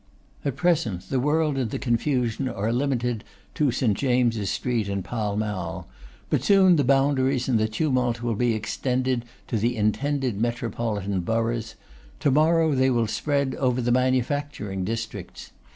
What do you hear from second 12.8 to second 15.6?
will spread over the manufacturing districts.